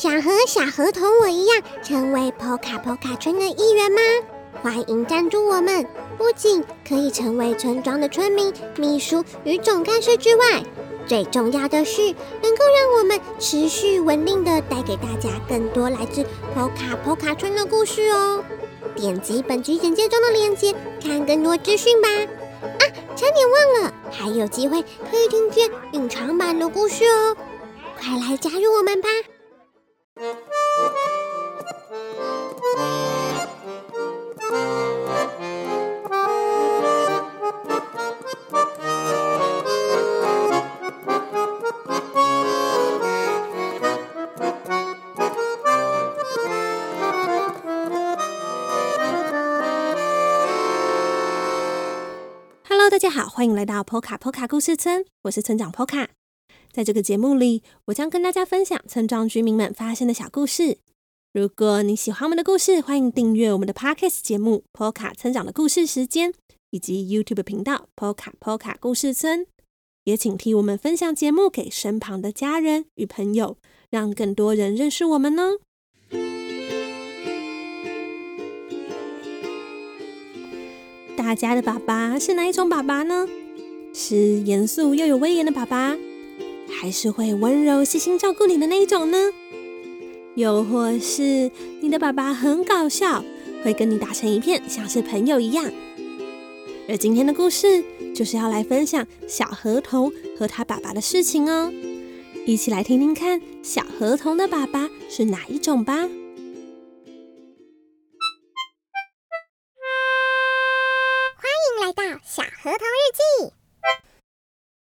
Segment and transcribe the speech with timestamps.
[0.00, 4.00] 想和小河童我一样成为 Poka Poka 村的一员吗？
[4.62, 5.86] 欢迎赞助我们！
[6.16, 10.64] 不仅可以成为村庄的村民、秘书与总干事之外，
[11.06, 12.00] 最重要的是
[12.42, 16.22] 能够让我们持续稳定的带给大家更多来自
[16.56, 18.42] Poka Poka 村的故事哦。
[18.96, 20.74] 点击本集简介中的链接，
[21.04, 22.08] 看更多资讯吧！
[22.08, 22.82] 啊，
[23.14, 24.80] 差点忘了，还有机会
[25.10, 27.36] 可以听见隐藏版的故事哦！
[27.98, 29.10] 快来加入我们吧
[53.00, 56.08] 大家好，欢迎来到 Poka Poka 故事村，我是村长 Poka。
[56.70, 60.76] 在这个节目里，我将跟大家分享村庄居民们发生的小故事。
[61.32, 66.30] 如果你喜欢我们的故事，欢迎订阅我们的 Podcast 节目《Poka 村长的故事时间》，
[66.68, 69.46] 以及 YouTube 频道 Poka Poka 故事村。
[70.04, 73.56] 也请替我们分享节目给身旁的家人与朋友，
[73.88, 75.52] 让更多人认识我们呢。
[81.20, 83.28] 大家的爸爸是哪一种爸爸呢？
[83.92, 85.94] 是严肃又有威严的爸爸，
[86.66, 89.30] 还是会温柔细心照顾你的那一种呢？
[90.34, 91.50] 又或是
[91.82, 93.22] 你的爸爸很搞笑，
[93.62, 95.70] 会跟你打成一片，像是朋友一样？
[96.88, 101.70] 而今天的故事就是要来分享小河童和他爸爸的事情哦，
[102.46, 106.08] 一起来听听看小河童的爸爸是哪一种吧。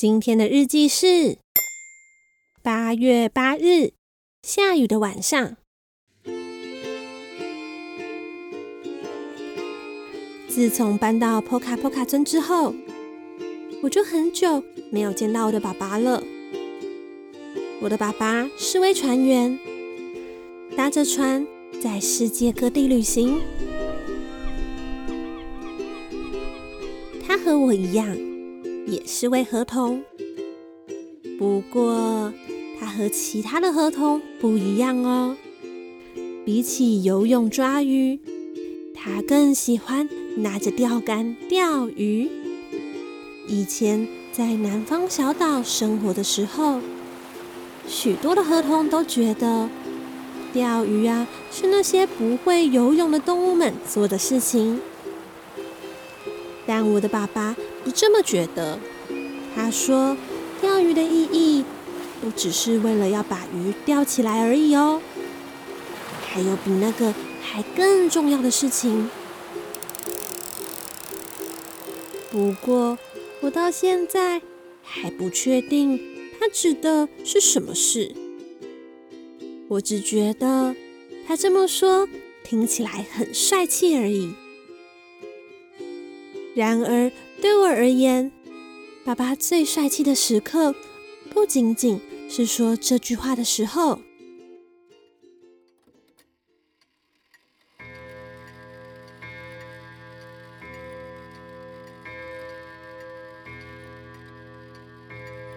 [0.00, 1.36] 今天的日记是
[2.62, 3.92] 八月八日，
[4.40, 5.58] 下雨的晚上。
[10.48, 12.74] 自从搬到 Poka Poka 村之后，
[13.82, 16.24] 我就很久没有见到我的爸爸了。
[17.82, 19.58] 我的爸爸是位船员，
[20.74, 21.46] 搭着船
[21.78, 23.38] 在世界各地旅行。
[27.22, 28.16] 他和我一样，
[28.90, 30.02] 也是位河童。
[31.38, 32.32] 不过，
[32.80, 35.36] 他和其他的河童不一样哦。
[36.44, 38.18] 比起游泳抓鱼，
[38.92, 40.08] 他更喜欢
[40.38, 42.28] 拿着钓竿钓鱼。
[43.46, 46.80] 以前在南方小岛生活的时候，
[47.86, 49.68] 许多的河童都觉得
[50.52, 54.80] 钓鱼啊是那些不会游泳的动物们做的事情。
[56.66, 58.78] 但我的爸爸不这么觉得。
[59.54, 60.16] 他说，
[60.60, 61.64] 钓鱼的意义
[62.20, 65.02] 不只是为了要把鱼钓起来而已哦，
[66.28, 69.10] 还有比那个还更重要的事情。
[72.30, 72.96] 不过，
[73.40, 74.40] 我到现在
[74.84, 75.98] 还不确定
[76.38, 78.14] 他指的是什么事。
[79.66, 80.76] 我只觉得
[81.26, 82.08] 他这么说
[82.44, 84.32] 听起来很帅气而已。
[86.60, 87.10] 然而，
[87.40, 88.30] 对我而言，
[89.02, 90.74] 爸爸最帅气的时刻，
[91.30, 91.98] 不仅仅
[92.28, 93.98] 是说这句话的时候。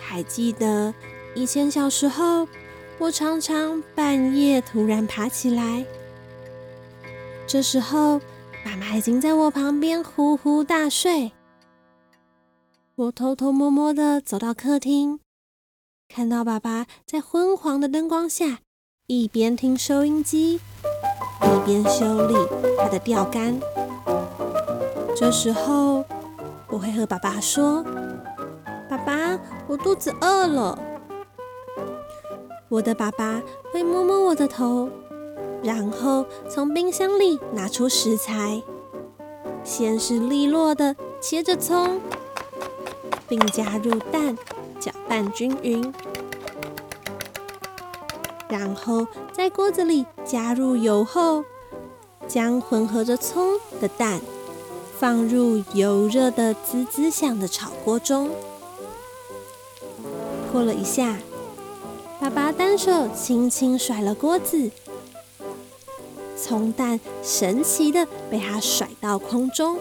[0.00, 0.92] 还记得
[1.36, 2.48] 以前小时候，
[2.98, 5.86] 我常常半夜突然爬起来，
[7.46, 8.20] 这时候。
[8.68, 11.32] 妈妈已经在我旁边呼呼大睡。
[12.96, 15.20] 我偷偷摸摸的走到客厅，
[16.06, 18.58] 看到爸爸在昏黄的灯光下，
[19.06, 22.34] 一边听收音机，一边修理
[22.76, 23.58] 他的钓竿。
[25.16, 26.04] 这时候，
[26.68, 27.82] 我会和爸爸说
[28.86, 30.78] ：“爸爸，我肚子饿了。”
[32.68, 33.42] 我的爸爸
[33.72, 34.90] 会摸摸我的头。
[35.62, 38.62] 然后从冰箱里拿出食材，
[39.64, 42.00] 先是利落的切着葱，
[43.28, 44.38] 并加入蛋，
[44.78, 45.92] 搅拌均匀。
[48.48, 51.44] 然后在锅子里加入油后，
[52.26, 54.20] 将混合着葱的蛋
[54.98, 58.30] 放入油热的滋滋响的炒锅中。
[60.50, 61.18] 过了一下，
[62.18, 64.70] 爸爸单手轻轻甩了锅子。
[66.40, 69.78] 葱蛋神奇的被他甩到空中，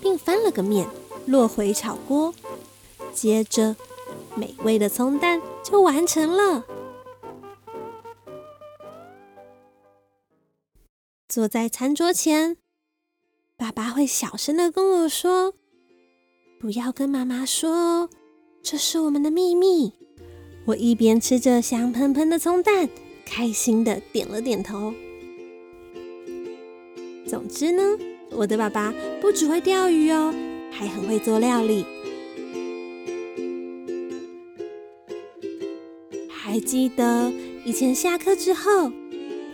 [0.00, 0.88] 并翻了个面，
[1.26, 2.32] 落回炒锅。
[3.12, 3.74] 接着，
[4.36, 6.64] 美味的葱蛋就完成了。
[11.28, 12.56] 坐在餐桌前，
[13.56, 15.54] 爸爸会小声的跟我说
[16.60, 18.10] ：“不要跟妈妈说哦，
[18.62, 19.92] 这是我们的秘密。”
[20.66, 22.88] 我一边吃着香喷喷的葱蛋，
[23.24, 24.92] 开心的点了点头。
[27.30, 27.82] 总之呢，
[28.32, 30.34] 我的爸爸不只会钓鱼哦，
[30.72, 31.84] 还很会做料理。
[36.28, 37.32] 还记得
[37.64, 38.90] 以前下课之后，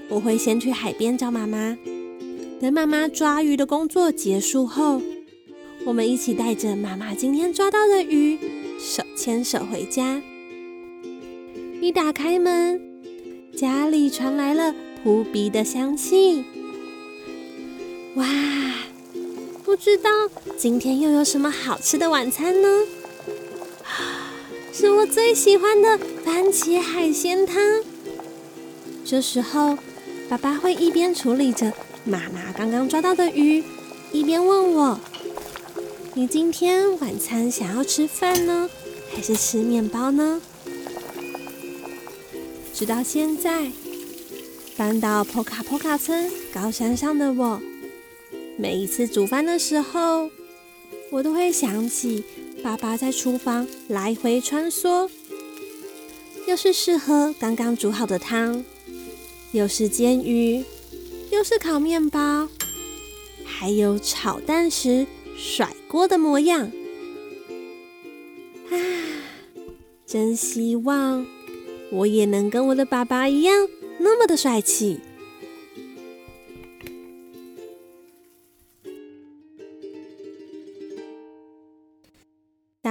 [0.08, 1.76] 我会先去海边找妈妈。
[2.58, 5.02] 等妈妈抓鱼的工作结束后，
[5.84, 8.38] 我们一起带着妈妈今天抓到的鱼，
[8.79, 10.22] 手牵手回家。
[11.82, 12.81] 一打开门，
[13.55, 16.43] 家里传来了扑鼻的香气。
[18.16, 18.26] 哇，
[19.62, 20.10] 不知道
[20.56, 22.68] 今天又有什么好吃的晚餐呢？
[24.72, 27.56] 是我最喜欢的番茄海鲜汤。
[29.04, 29.76] 这时候，
[30.30, 31.70] 爸爸会一边处理着
[32.04, 33.62] 妈妈刚刚抓到的鱼，
[34.12, 34.98] 一边问我
[36.16, 38.70] ：“你今天晚餐想要吃饭呢，
[39.14, 40.40] 还是吃面包呢？”
[42.72, 43.70] 直到现在，
[44.74, 47.60] 搬到坡卡坡卡村高山上的我，
[48.58, 50.31] 每一次煮饭的时候，
[51.11, 52.25] 我都会想起。
[52.62, 55.08] 爸爸在厨房来回穿梭，
[56.49, 58.64] 又是试喝刚刚煮好的汤，
[59.53, 60.64] 又是煎鱼，
[61.31, 62.49] 又是烤面包，
[63.44, 65.06] 还有炒蛋时
[65.37, 66.73] 甩锅的模样。
[68.70, 68.75] 啊，
[70.06, 71.25] 真希望
[71.93, 73.69] 我也能跟我的爸爸一样，
[73.99, 74.99] 那么的帅气。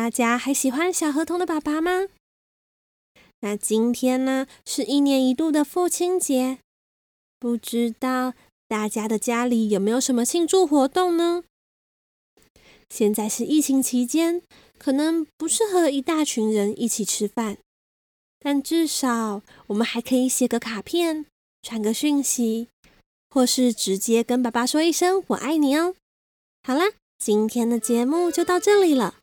[0.06, 2.10] 大家还喜欢小河童的爸爸吗？
[3.40, 6.60] 那今天呢，是一年一度的父亲节，
[7.40, 8.36] 不知道
[8.68, 11.44] 大家的家里有没有什么庆祝活动呢？
[12.88, 14.44] 现在是疫情期间，
[14.78, 17.57] 可能不适合一大群人一起吃饭，
[18.38, 21.25] 但至少我们还可以写个卡片，
[21.63, 22.68] 传个讯息，
[23.31, 25.96] 或是直接跟爸爸说一声“我爱你”哦。
[26.62, 29.16] 好啦，今天的节目就到这里了。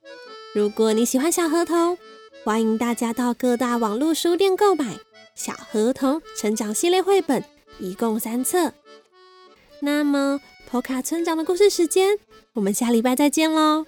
[0.54, 1.96] 如果你喜欢小河童，
[2.44, 4.84] 欢迎大家到各大网络书店购买
[5.34, 7.40] 《小河童成长系列绘本》，
[7.78, 8.70] 一共三册。
[9.81, 12.19] 那么，波卡村长的故事时间，
[12.52, 13.87] 我们下礼拜再见喽！